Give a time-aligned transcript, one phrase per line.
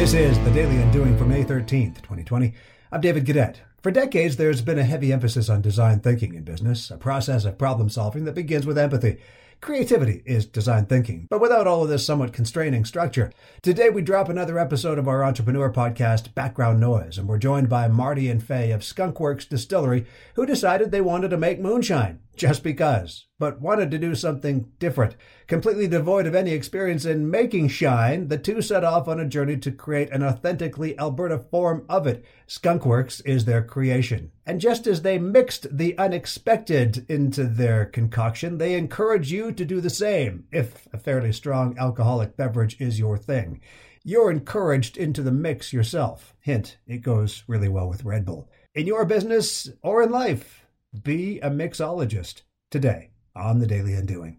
[0.00, 2.54] This is the Daily Undoing for May 13th, 2020.
[2.90, 3.60] I'm David Cadet.
[3.82, 7.58] For decades, there's been a heavy emphasis on design thinking in business, a process of
[7.58, 9.18] problem solving that begins with empathy.
[9.60, 13.30] Creativity is design thinking, but without all of this somewhat constraining structure.
[13.60, 17.86] Today, we drop another episode of our entrepreneur podcast, Background Noise, and we're joined by
[17.86, 23.26] Marty and Faye of Skunkworks Distillery, who decided they wanted to make moonshine just because,
[23.38, 25.14] but wanted to do something different.
[25.46, 29.58] Completely devoid of any experience in making shine, the two set off on a journey
[29.58, 32.24] to create an authentically Alberta form of it.
[32.48, 34.32] Skunkworks is their creation.
[34.46, 39.82] And just as they mixed the unexpected into their concoction, they encourage you to do
[39.82, 43.60] the same, if a fairly strong alcoholic beverage is your thing.
[44.02, 46.34] You're encouraged into the mix yourself.
[46.40, 48.48] Hint, it goes really well with Red Bull.
[48.74, 50.59] In your business or in life,
[51.02, 54.38] be a mixologist today on the Daily Undoing.